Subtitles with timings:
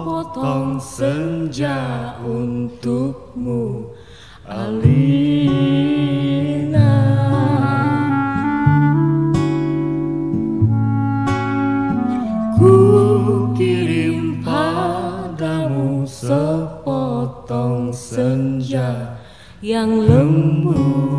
[0.00, 3.92] sepotong senja untukmu.
[4.48, 5.60] Alina.
[12.56, 12.72] Ku
[13.52, 19.20] kirim padamu sepotong senja
[19.60, 21.09] yang lembut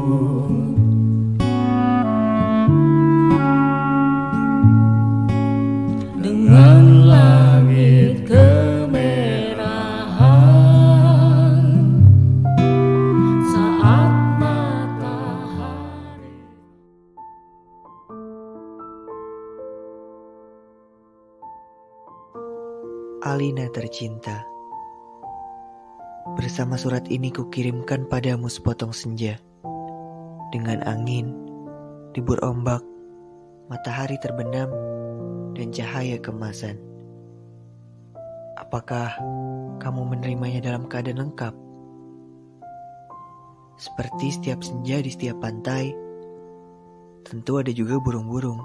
[23.81, 24.45] tercinta.
[26.37, 29.41] Bersama surat ini kukirimkan padamu sepotong senja.
[30.53, 31.33] Dengan angin,
[32.13, 32.85] dibur ombak,
[33.73, 34.69] matahari terbenam,
[35.57, 36.77] dan cahaya kemasan.
[38.61, 39.17] Apakah
[39.81, 41.57] kamu menerimanya dalam keadaan lengkap?
[43.81, 45.89] Seperti setiap senja di setiap pantai,
[47.25, 48.61] tentu ada juga burung-burung,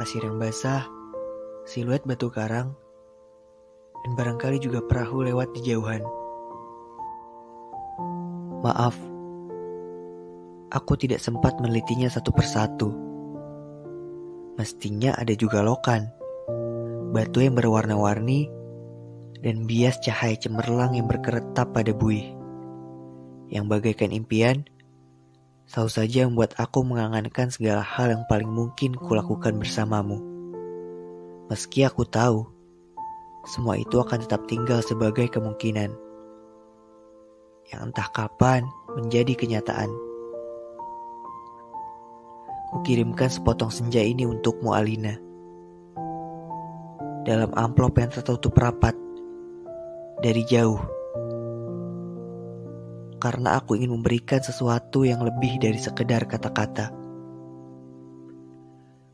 [0.00, 0.88] pasir yang basah,
[1.68, 2.72] siluet batu karang,
[4.04, 6.04] dan barangkali juga perahu lewat di jauhan.
[8.60, 8.92] Maaf,
[10.68, 12.92] aku tidak sempat menelitinya satu persatu.
[14.60, 16.12] Mestinya ada juga lokan,
[17.16, 18.52] batu yang berwarna-warni,
[19.40, 22.36] dan bias cahaya cemerlang yang berkeretap pada buih.
[23.48, 24.68] Yang bagaikan impian,
[25.68, 30.20] tahu saja membuat aku mengangankan segala hal yang paling mungkin kulakukan bersamamu.
[31.52, 32.53] Meski aku tahu,
[33.44, 35.92] semua itu akan tetap tinggal sebagai kemungkinan
[37.72, 38.64] yang entah kapan
[38.96, 39.92] menjadi kenyataan.
[42.72, 45.14] Kukirimkan sepotong senja ini untukmu Alina.
[47.24, 48.96] Dalam amplop yang tertutup rapat
[50.20, 50.80] dari jauh.
[53.20, 56.92] Karena aku ingin memberikan sesuatu yang lebih dari sekedar kata-kata.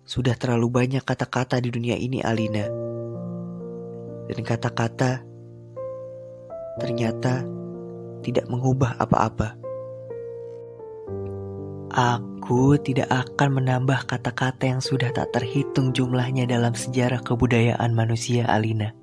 [0.03, 2.90] Sudah terlalu banyak kata-kata di dunia ini Alina
[4.31, 5.27] dan kata-kata
[6.79, 7.43] ternyata
[8.23, 9.59] tidak mengubah apa-apa.
[11.91, 18.95] Aku tidak akan menambah kata-kata yang sudah tak terhitung jumlahnya dalam sejarah kebudayaan manusia, Alina.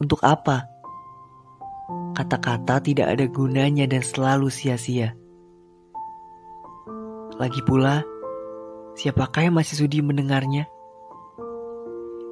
[0.00, 0.64] Untuk apa?
[2.16, 5.12] Kata-kata tidak ada gunanya dan selalu sia-sia.
[7.36, 8.00] Lagi pula,
[8.96, 10.64] siapakah yang masih sudi mendengarnya?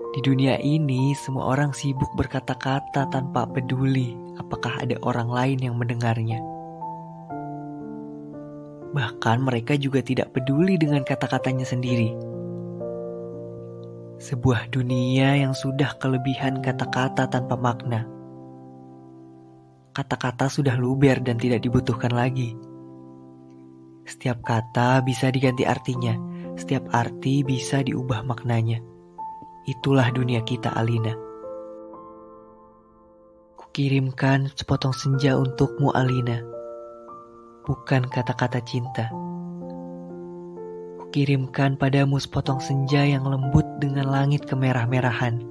[0.09, 6.41] Di dunia ini, semua orang sibuk berkata-kata tanpa peduli apakah ada orang lain yang mendengarnya.
[8.89, 12.17] Bahkan mereka juga tidak peduli dengan kata-katanya sendiri.
[14.19, 18.09] Sebuah dunia yang sudah kelebihan kata-kata tanpa makna.
[19.93, 22.57] Kata-kata sudah luber dan tidak dibutuhkan lagi.
[24.09, 26.17] Setiap kata bisa diganti artinya,
[26.57, 28.81] setiap arti bisa diubah maknanya.
[29.69, 31.13] Itulah dunia kita, Alina.
[33.61, 36.41] Kukirimkan sepotong senja untukmu, Alina.
[37.69, 39.13] Bukan kata-kata cinta.
[41.05, 45.45] Kukirimkan padamu sepotong senja yang lembut dengan langit kemerah-merahan.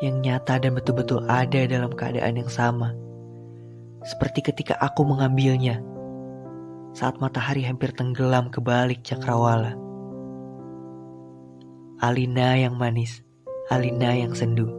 [0.00, 2.96] Yang nyata dan betul-betul ada dalam keadaan yang sama.
[4.08, 5.84] Seperti ketika aku mengambilnya.
[6.96, 9.89] Saat matahari hampir tenggelam ke balik cakrawala.
[12.00, 13.20] Alina yang manis,
[13.68, 14.72] Alina yang sendu.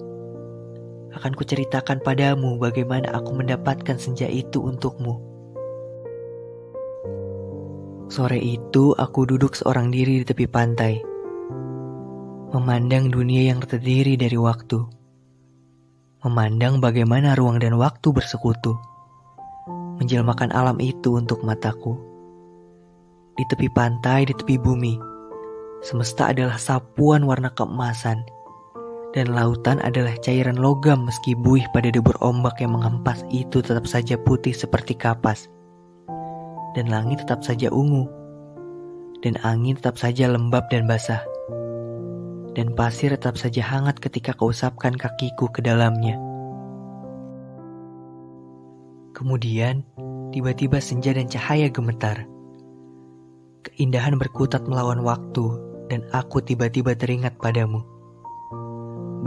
[1.13, 5.21] Akan kuceritakan padamu bagaimana aku mendapatkan senja itu untukmu.
[8.09, 10.97] Sore itu aku duduk seorang diri di tepi pantai,
[12.57, 14.81] memandang dunia yang terdiri dari waktu,
[16.25, 18.73] memandang bagaimana ruang dan waktu bersekutu,
[20.01, 22.01] menjelmakan alam itu untuk mataku.
[23.37, 25.10] Di tepi pantai, di tepi bumi,
[25.81, 28.21] Semesta adalah sapuan warna keemasan,
[29.17, 34.13] dan lautan adalah cairan logam meski buih pada debur ombak yang mengempas itu tetap saja
[34.13, 35.49] putih seperti kapas.
[36.77, 38.05] Dan langit tetap saja ungu,
[39.25, 41.25] dan angin tetap saja lembab dan basah.
[42.53, 46.13] Dan pasir tetap saja hangat ketika keusapkan kakiku ke dalamnya.
[49.17, 49.81] Kemudian,
[50.29, 52.29] tiba-tiba senja dan cahaya gemetar.
[53.65, 57.83] Keindahan berkutat melawan waktu dan aku tiba-tiba teringat padamu.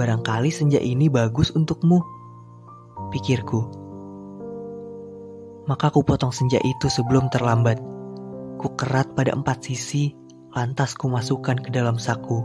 [0.00, 2.00] Barangkali senja ini bagus untukmu,
[3.12, 3.68] pikirku.
[5.68, 7.76] Maka ku potong senja itu sebelum terlambat.
[8.56, 10.16] Ku kerat pada empat sisi,
[10.56, 12.40] lantas ku masukkan ke dalam saku.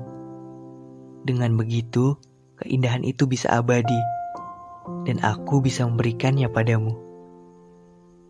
[1.24, 2.20] Dengan begitu,
[2.60, 4.00] keindahan itu bisa abadi
[5.08, 6.92] dan aku bisa memberikannya padamu.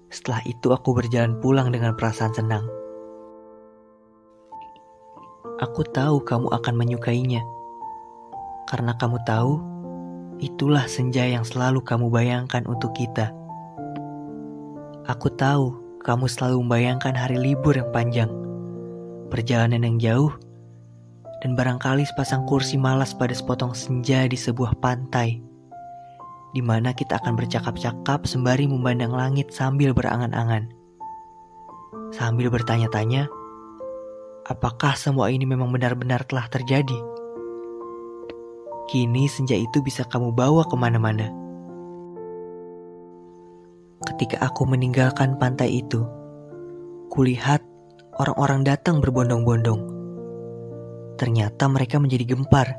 [0.10, 2.79] Setelah itu aku berjalan pulang dengan perasaan senang.
[5.60, 7.44] Aku tahu kamu akan menyukainya.
[8.72, 9.60] Karena kamu tahu,
[10.40, 13.36] itulah senja yang selalu kamu bayangkan untuk kita.
[15.04, 18.32] Aku tahu kamu selalu membayangkan hari libur yang panjang,
[19.28, 20.32] perjalanan yang jauh,
[21.44, 25.44] dan barangkali sepasang kursi malas pada sepotong senja di sebuah pantai,
[26.56, 30.72] di mana kita akan bercakap-cakap sembari memandang langit sambil berangan-angan.
[32.16, 33.28] Sambil bertanya-tanya,
[34.48, 37.00] apakah semua ini memang benar-benar telah terjadi?
[38.90, 41.30] Kini senja itu bisa kamu bawa ke mana-mana.
[44.02, 46.02] Ketika aku meninggalkan pantai itu,
[47.14, 47.62] kulihat
[48.18, 49.82] orang-orang datang berbondong-bondong.
[51.20, 52.74] Ternyata mereka menjadi gempar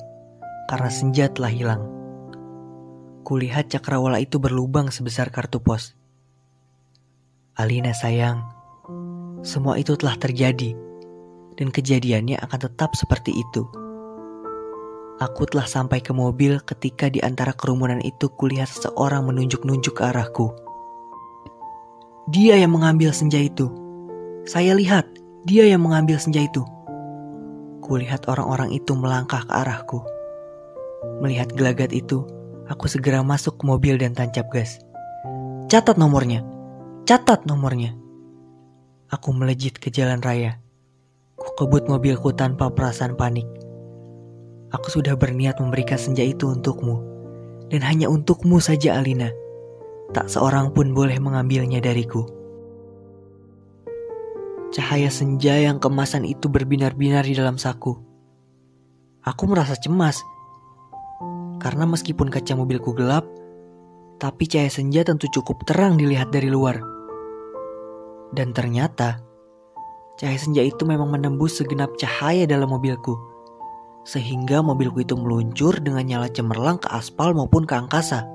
[0.67, 1.83] karena senja telah hilang.
[3.23, 5.95] Kulihat cakrawala itu berlubang sebesar kartu pos.
[7.55, 8.43] Alina sayang,
[9.45, 10.90] semua itu telah terjadi
[11.61, 13.69] dan kejadiannya akan tetap seperti itu.
[15.21, 20.49] Aku telah sampai ke mobil ketika di antara kerumunan itu kulihat seseorang menunjuk-nunjuk ke arahku.
[22.33, 23.69] Dia yang mengambil senja itu.
[24.49, 25.05] Saya lihat,
[25.45, 26.65] dia yang mengambil senja itu.
[27.85, 30.01] Kulihat orang-orang itu melangkah ke arahku.
[31.21, 32.25] Melihat gelagat itu,
[32.73, 34.81] aku segera masuk ke mobil dan tancap gas.
[35.69, 36.41] Catat nomornya,
[37.05, 37.93] catat nomornya.
[39.13, 40.57] Aku melejit ke jalan raya.
[41.51, 43.45] Ku kebut mobilku tanpa perasaan panik.
[44.71, 47.03] Aku sudah berniat memberikan senja itu untukmu.
[47.67, 49.35] Dan hanya untukmu saja Alina.
[50.15, 52.23] Tak seorang pun boleh mengambilnya dariku.
[54.71, 57.99] Cahaya senja yang kemasan itu berbinar-binar di dalam saku.
[59.27, 60.23] Aku merasa cemas.
[61.59, 63.27] Karena meskipun kaca mobilku gelap,
[64.23, 66.79] tapi cahaya senja tentu cukup terang dilihat dari luar.
[68.31, 69.19] Dan ternyata,
[70.21, 73.17] cahaya senja itu memang menembus segenap cahaya dalam mobilku.
[74.05, 78.29] Sehingga mobilku itu meluncur dengan nyala cemerlang ke aspal maupun ke angkasa.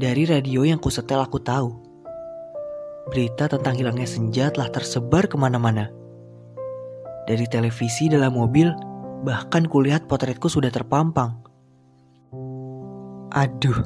[0.00, 1.76] Dari radio yang kusetel aku tahu.
[3.12, 5.92] Berita tentang hilangnya senja telah tersebar ke mana-mana.
[7.28, 8.72] Dari televisi dalam mobil,
[9.28, 11.36] bahkan kulihat potretku sudah terpampang.
[13.28, 13.76] Aduh,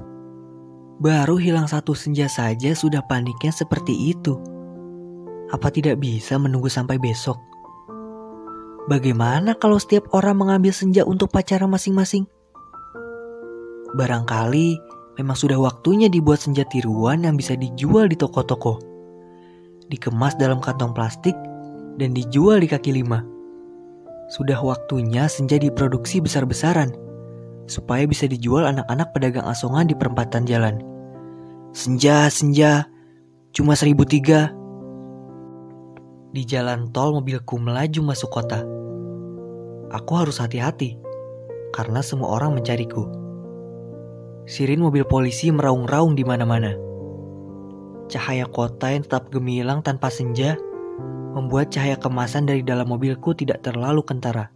[1.03, 4.39] baru hilang satu senja saja sudah paniknya seperti itu.
[5.53, 7.41] Apa tidak bisa menunggu sampai besok?
[8.89, 12.25] Bagaimana kalau setiap orang mengambil senja untuk pacaran masing-masing?
[13.97, 14.77] Barangkali
[15.19, 18.79] Memang sudah waktunya dibuat senja tiruan yang bisa dijual di toko-toko.
[19.91, 21.35] Dikemas dalam kantong plastik
[21.99, 23.27] dan dijual di kaki lima.
[24.31, 26.95] Sudah waktunya senja diproduksi besar-besaran
[27.67, 30.79] supaya bisa dijual anak-anak pedagang asongan di perempatan jalan.
[31.75, 32.87] Senja, senja,
[33.51, 34.55] cuma seribu tiga.
[36.39, 38.63] Di jalan tol mobilku melaju masuk kota.
[39.91, 40.95] Aku harus hati-hati
[41.75, 43.11] karena semua orang mencariku.
[44.47, 46.79] Sirin mobil polisi meraung-raung di mana-mana.
[48.07, 50.55] Cahaya kota yang tetap gemilang tanpa senja
[51.35, 54.47] membuat cahaya kemasan dari dalam mobilku tidak terlalu kentara.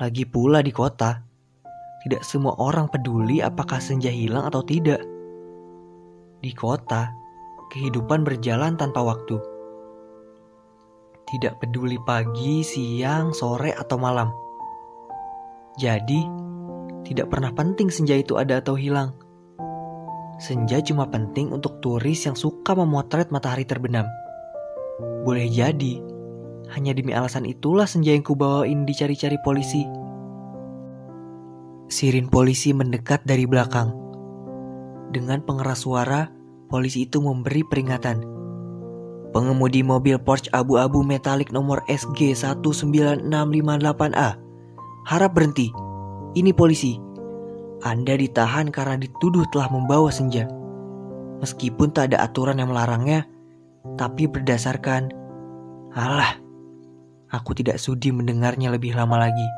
[0.00, 1.20] Lagi pula di kota,
[2.08, 5.04] tidak semua orang peduli apakah senja hilang atau tidak.
[6.40, 7.12] Di kota,
[7.76, 9.49] kehidupan berjalan tanpa waktu.
[11.30, 14.34] Tidak peduli pagi, siang, sore, atau malam.
[15.78, 16.26] Jadi,
[17.06, 19.14] tidak pernah penting senja itu ada atau hilang.
[20.42, 24.10] Senja cuma penting untuk turis yang suka memotret matahari terbenam.
[25.22, 26.02] Boleh jadi,
[26.74, 29.86] hanya demi alasan itulah senja yang kubawain dicari-cari polisi.
[31.90, 33.94] Sirin polisi mendekat dari belakang.
[35.10, 36.30] Dengan pengeras suara,
[36.70, 38.39] polisi itu memberi peringatan.
[39.30, 44.28] Pengemudi mobil Porsche abu-abu metalik nomor SG 19658A
[45.06, 45.70] harap berhenti
[46.34, 46.98] ini polisi.
[47.80, 50.46] Anda ditahan karena dituduh telah membawa senja.
[51.40, 53.24] Meskipun tak ada aturan yang melarangnya,
[53.96, 55.10] tapi berdasarkan
[55.90, 56.38] Alah,
[57.34, 59.48] aku tidak sudi mendengarnya lebih lama lagi.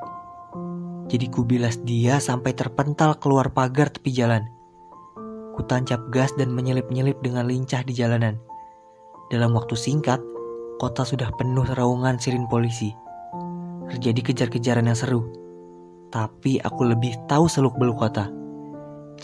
[1.13, 4.41] Jadi kubilas dia sampai terpental keluar pagar tepi jalan.
[5.53, 8.41] Kutancap gas dan menyelip-nyelip dengan lincah di jalanan.
[9.33, 10.21] Dalam waktu singkat,
[10.77, 12.93] kota sudah penuh raungan sirin polisi.
[13.89, 15.43] Terjadi kejar-kejaran yang seru
[16.13, 18.29] tapi aku lebih tahu seluk-beluk kota.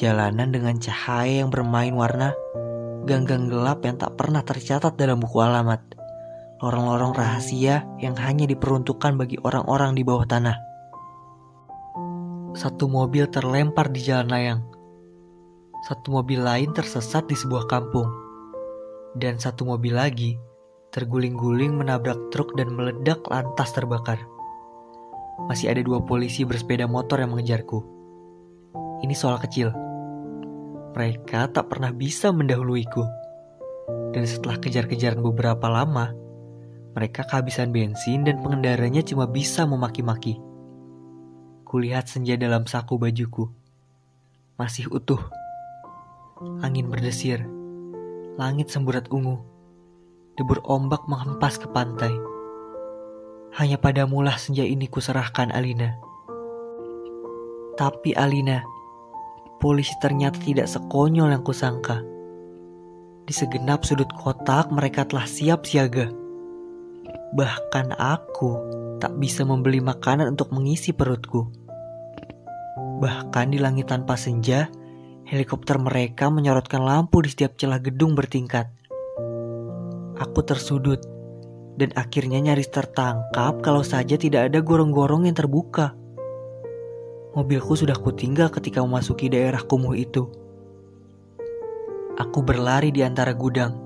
[0.01, 2.33] Jalanan dengan cahaya yang bermain warna,
[3.05, 5.85] gang-gang gelap yang tak pernah tercatat dalam buku alamat,
[6.65, 10.57] lorong-lorong rahasia yang hanya diperuntukkan bagi orang-orang di bawah tanah.
[12.59, 14.61] satu mobil terlempar di jalan layang.
[15.87, 18.28] Satu mobil lain tersesat di sebuah kampung.
[19.19, 20.39] Dan satu mobil lagi
[20.95, 24.23] terguling-guling menabrak truk dan meledak lantas terbakar.
[25.47, 27.83] Masih ada dua polisi bersepeda motor yang mengejarku.
[29.03, 29.71] Ini soal kecil.
[30.95, 33.07] Mereka tak pernah bisa mendahuluiku.
[34.11, 36.11] Dan setelah kejar-kejaran beberapa lama,
[36.97, 40.41] mereka kehabisan bensin dan pengendaranya cuma bisa memaki-maki.
[41.63, 43.47] Kulihat senja dalam saku bajuku.
[44.59, 45.21] Masih utuh.
[46.65, 47.58] Angin berdesir.
[48.39, 49.35] Langit semburat ungu.
[50.39, 52.15] Debur ombak menghempas ke pantai.
[53.59, 55.99] Hanya padamulah senja ini kuserahkan Alina.
[57.75, 58.63] Tapi Alina,
[59.59, 61.99] polisi ternyata tidak sekonyol yang kusangka.
[63.27, 66.07] Di segenap sudut kotak mereka telah siap siaga.
[67.35, 68.51] Bahkan aku
[69.03, 71.51] tak bisa membeli makanan untuk mengisi perutku.
[73.03, 74.71] Bahkan di langit tanpa senja,
[75.29, 78.73] helikopter mereka menyorotkan lampu di setiap celah gedung bertingkat.
[80.17, 81.05] Aku tersudut
[81.77, 85.93] dan akhirnya nyaris tertangkap kalau saja tidak ada gorong-gorong yang terbuka.
[87.37, 90.27] Mobilku sudah kutinggal ketika memasuki daerah kumuh itu.
[92.17, 93.79] Aku berlari di antara gudang,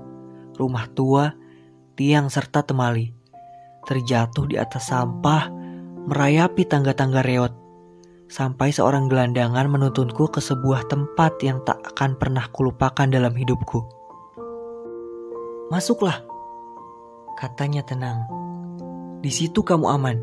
[0.57, 1.29] rumah tua,
[1.93, 3.21] tiang serta temali
[3.83, 5.51] terjatuh di atas sampah,
[6.07, 7.53] merayapi tangga-tangga reot,
[8.33, 13.85] sampai seorang gelandangan menuntunku ke sebuah tempat yang tak akan pernah kulupakan dalam hidupku.
[15.69, 16.25] Masuklah,
[17.37, 18.25] katanya tenang.
[19.21, 20.17] Di situ kamu aman.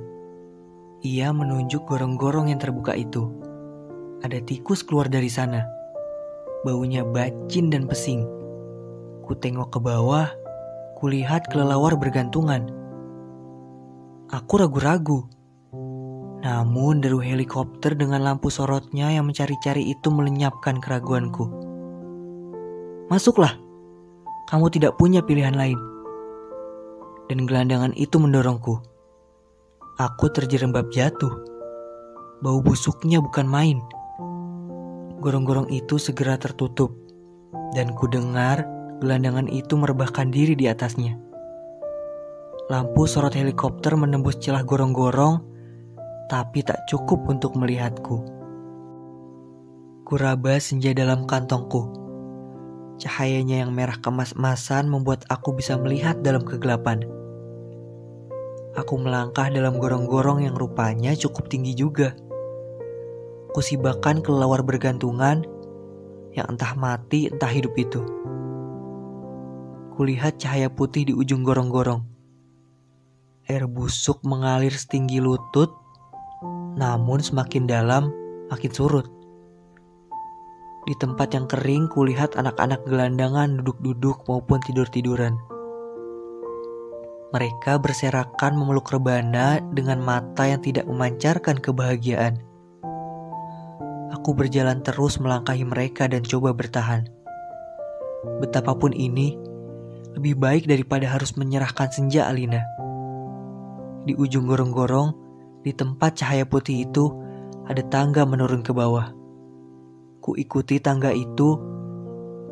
[1.06, 3.30] Ia menunjuk gorong-gorong yang terbuka itu.
[4.26, 5.62] Ada tikus keluar dari sana.
[6.66, 8.26] Baunya bacin dan pesing.
[9.22, 10.28] Ku tengok ke bawah,
[10.98, 12.80] kulihat kelelawar bergantungan
[14.30, 15.26] Aku ragu-ragu.
[16.40, 21.44] Namun deru helikopter dengan lampu sorotnya yang mencari-cari itu melenyapkan keraguanku.
[23.12, 23.60] Masuklah,
[24.48, 25.76] kamu tidak punya pilihan lain.
[27.28, 28.80] Dan gelandangan itu mendorongku.
[30.00, 31.30] Aku terjerembab jatuh.
[32.40, 33.78] Bau busuknya bukan main.
[35.20, 36.96] Gorong-gorong itu segera tertutup.
[37.76, 38.64] Dan ku dengar
[39.04, 41.20] gelandangan itu merebahkan diri di atasnya.
[42.70, 45.49] Lampu sorot helikopter menembus celah gorong-gorong,
[46.30, 48.22] tapi tak cukup untuk melihatku.
[50.06, 51.90] Kuraba senja dalam kantongku.
[53.02, 57.02] Cahayanya yang merah kemas-emasan membuat aku bisa melihat dalam kegelapan.
[58.78, 62.14] Aku melangkah dalam gorong-gorong yang rupanya cukup tinggi juga.
[63.50, 65.42] Kusibakan kelelawar bergantungan
[66.30, 68.06] yang entah mati entah hidup itu.
[69.98, 72.10] Kulihat cahaya putih di ujung gorong-gorong
[73.50, 75.74] Air busuk mengalir setinggi lutut,
[76.78, 78.10] namun semakin dalam
[78.50, 79.06] makin surut.
[80.88, 85.38] Di tempat yang kering kulihat anak-anak gelandangan duduk-duduk maupun tidur-tiduran.
[87.30, 92.42] Mereka berserakan memeluk rebana dengan mata yang tidak memancarkan kebahagiaan.
[94.10, 97.06] Aku berjalan terus melangkahi mereka dan coba bertahan.
[98.42, 99.38] Betapapun ini,
[100.18, 102.66] lebih baik daripada harus menyerahkan senja Alina.
[104.02, 105.29] Di ujung gorong-gorong,
[105.60, 107.12] di tempat cahaya putih itu,
[107.68, 109.12] ada tangga menurun ke bawah.
[110.24, 111.60] Ku ikuti tangga itu,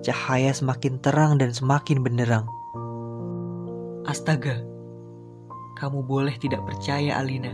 [0.04, 2.46] cahaya semakin terang dan semakin benderang.
[4.08, 4.60] Astaga,
[5.76, 7.52] kamu boleh tidak percaya Alina,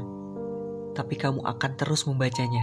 [0.95, 2.63] tapi kamu akan terus membacanya.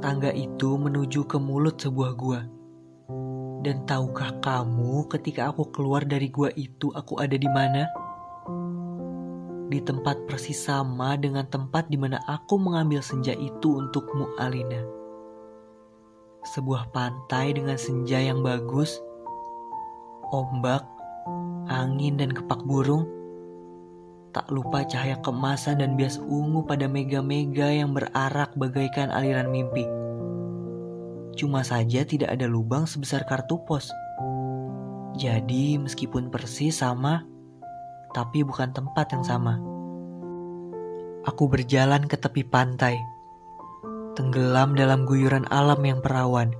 [0.00, 2.40] Tangga itu menuju ke mulut sebuah gua.
[3.60, 7.84] Dan tahukah kamu ketika aku keluar dari gua itu aku ada di mana?
[9.70, 14.82] Di tempat persis sama dengan tempat di mana aku mengambil senja itu untukmu, Alina.
[16.50, 18.98] Sebuah pantai dengan senja yang bagus,
[20.34, 20.82] ombak,
[21.70, 23.06] angin, dan kepak burung.
[24.34, 29.86] Tak lupa cahaya kemasan dan bias ungu pada mega-mega yang berarak bagaikan aliran mimpi.
[31.38, 33.90] Cuma saja tidak ada lubang sebesar kartu pos.
[35.18, 37.26] Jadi meskipun persis sama,
[38.10, 39.60] tapi bukan tempat yang sama.
[41.28, 42.96] Aku berjalan ke tepi pantai,
[44.16, 46.50] tenggelam dalam guyuran alam yang perawan.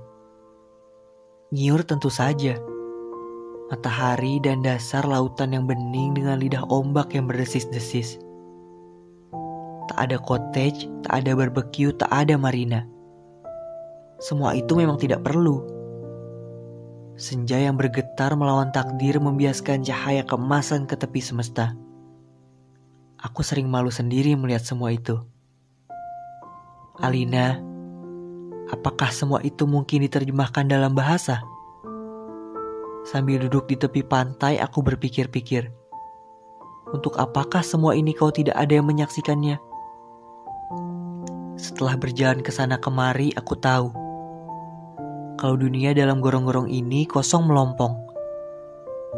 [1.51, 2.55] Nyiur tentu saja,
[3.73, 8.21] matahari dan dasar lautan yang bening dengan lidah ombak yang berdesis-desis.
[9.91, 12.87] Tak ada cottage, tak ada barbecue, tak ada marina.
[14.21, 15.80] Semua itu memang tidak perlu
[17.19, 21.75] Senja yang bergetar melawan takdir membiaskan cahaya kemasan ke tepi semesta.
[23.21, 25.21] Aku sering malu sendiri melihat semua itu.
[26.97, 27.71] Alina,
[28.71, 31.43] Apakah semua itu mungkin diterjemahkan dalam bahasa?
[33.03, 35.67] Sambil duduk di tepi pantai, aku berpikir-pikir.
[36.95, 39.59] Untuk apakah semua ini kau tidak ada yang menyaksikannya?
[41.59, 43.91] Setelah berjalan ke sana kemari, aku tahu
[45.41, 47.97] kalau dunia dalam gorong-gorong ini kosong melompong.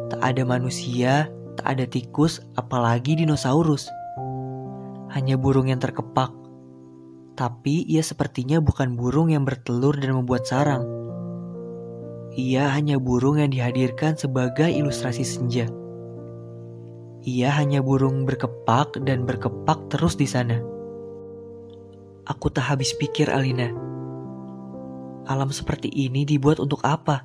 [0.08, 1.28] Tak ada manusia,
[1.60, 3.92] tak ada tikus, apalagi dinosaurus.
[5.12, 6.32] Hanya burung yang terkepak.
[7.36, 10.88] Tapi ia sepertinya bukan burung yang bertelur dan membuat sarang.
[12.40, 15.68] Ia hanya burung yang dihadirkan sebagai ilustrasi senja.
[17.28, 20.64] Ia hanya burung berkepak dan berkepak terus di sana.
[22.32, 23.93] Aku tak habis pikir Alina.
[25.24, 27.24] Alam seperti ini dibuat untuk apa?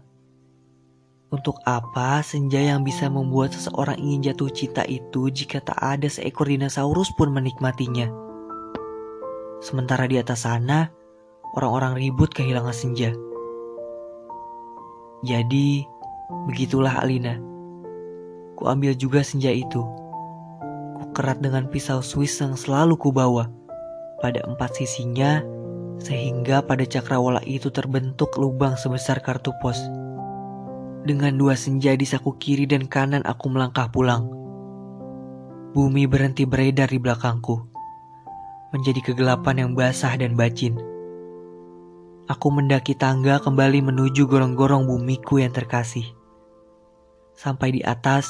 [1.34, 6.46] Untuk apa senja yang bisa membuat seseorang ingin jatuh cinta itu jika tak ada seekor
[6.46, 8.06] dinosaurus pun menikmatinya?
[9.58, 10.94] Sementara di atas sana,
[11.58, 13.10] orang-orang ribut kehilangan senja.
[15.26, 15.82] Jadi,
[16.46, 17.42] begitulah Alina.
[18.54, 19.82] Ku ambil juga senja itu.
[20.94, 23.50] Ku kerat dengan pisau Swiss yang selalu ku bawa
[24.22, 25.42] pada empat sisinya
[25.98, 29.78] sehingga pada cakrawala itu terbentuk lubang sebesar kartu pos.
[31.02, 34.30] Dengan dua senja di saku kiri dan kanan aku melangkah pulang.
[35.74, 37.66] Bumi berhenti beredar di belakangku.
[38.74, 40.76] Menjadi kegelapan yang basah dan bacin.
[42.28, 46.04] Aku mendaki tangga kembali menuju gorong-gorong bumiku yang terkasih.
[47.32, 48.28] Sampai di atas,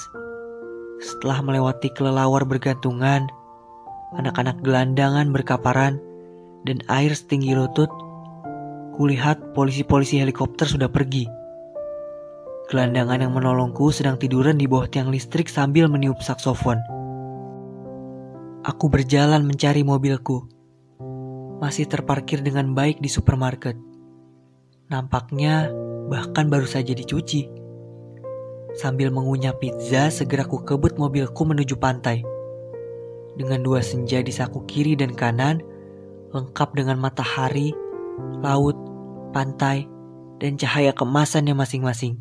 [1.02, 3.26] setelah melewati kelelawar bergantungan,
[4.14, 5.98] anak-anak gelandangan berkaparan,
[6.68, 7.88] dan air setinggi lutut,
[9.00, 11.24] kulihat polisi-polisi helikopter sudah pergi.
[12.68, 16.76] Gelandangan yang menolongku sedang tiduran di bawah tiang listrik sambil meniup saksofon.
[18.68, 20.44] Aku berjalan mencari mobilku.
[21.64, 23.74] Masih terparkir dengan baik di supermarket.
[24.92, 25.72] Nampaknya
[26.12, 27.48] bahkan baru saja dicuci.
[28.76, 32.20] Sambil mengunyah pizza, segera ku kebut mobilku menuju pantai
[33.38, 35.62] dengan dua senja di saku kiri dan kanan,
[36.32, 37.72] lengkap dengan matahari,
[38.44, 38.76] laut,
[39.32, 39.88] pantai,
[40.38, 42.20] dan cahaya kemasannya masing-masing.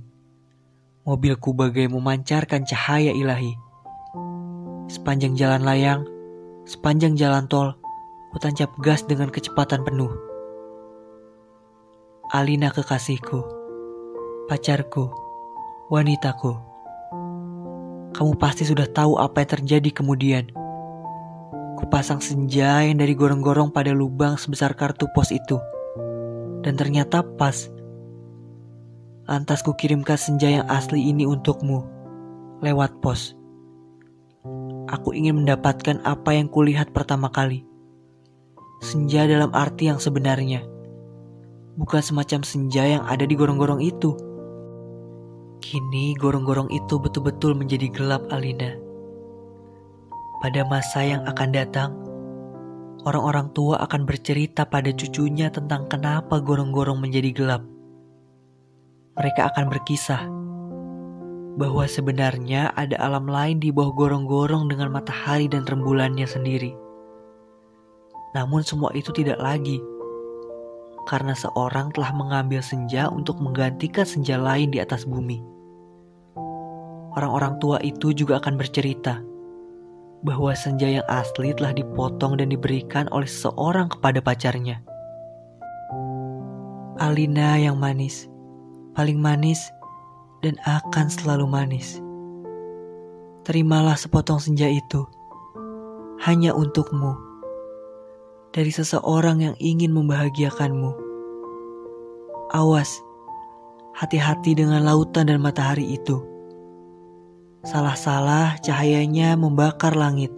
[1.04, 3.56] Mobilku bagai memancarkan cahaya ilahi.
[4.88, 6.02] Sepanjang jalan layang,
[6.68, 7.76] sepanjang jalan tol,
[8.32, 10.12] ku tancap gas dengan kecepatan penuh.
[12.32, 13.40] Alina kekasihku,
[14.52, 15.12] pacarku,
[15.88, 16.60] wanitaku.
[18.12, 20.67] Kamu pasti sudah tahu apa yang terjadi kemudian.
[21.78, 25.62] Kupasang senja yang dari gorong-gorong pada lubang sebesar kartu pos itu.
[26.66, 27.70] Dan ternyata pas.
[29.30, 31.86] Lantas ku kirimkan senja yang asli ini untukmu.
[32.66, 33.38] Lewat pos.
[34.90, 37.62] Aku ingin mendapatkan apa yang kulihat pertama kali.
[38.82, 40.66] Senja dalam arti yang sebenarnya.
[41.78, 44.18] Bukan semacam senja yang ada di gorong-gorong itu.
[45.62, 48.87] Kini gorong-gorong itu betul-betul menjadi gelap Alina
[50.38, 51.92] pada masa yang akan datang,
[53.10, 57.64] orang-orang tua akan bercerita pada cucunya tentang kenapa gorong-gorong menjadi gelap.
[59.18, 60.30] Mereka akan berkisah
[61.58, 66.78] bahwa sebenarnya ada alam lain di bawah gorong-gorong dengan matahari dan rembulannya sendiri.
[68.38, 69.82] Namun semua itu tidak lagi,
[71.10, 75.42] karena seorang telah mengambil senja untuk menggantikan senja lain di atas bumi.
[77.18, 79.18] Orang-orang tua itu juga akan bercerita
[80.26, 84.82] bahwa senja yang asli telah dipotong dan diberikan oleh seseorang kepada pacarnya.
[86.98, 88.26] Alina yang manis,
[88.98, 89.62] paling manis,
[90.42, 92.02] dan akan selalu manis.
[93.46, 95.06] Terimalah sepotong senja itu,
[96.26, 97.14] hanya untukmu,
[98.50, 100.92] dari seseorang yang ingin membahagiakanmu.
[102.58, 102.90] Awas,
[103.94, 106.37] hati-hati dengan lautan dan matahari itu
[107.68, 110.32] Salah-salah cahayanya membakar langit,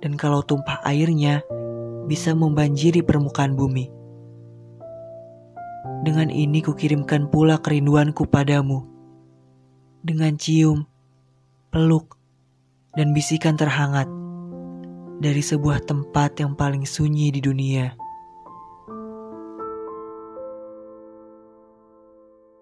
[0.00, 1.44] dan kalau tumpah airnya
[2.08, 3.92] bisa membanjiri permukaan bumi.
[6.00, 8.88] Dengan ini kukirimkan pula kerinduanku padamu.
[10.00, 10.88] Dengan cium,
[11.68, 12.16] peluk,
[12.96, 14.08] dan bisikan terhangat
[15.20, 17.99] dari sebuah tempat yang paling sunyi di dunia.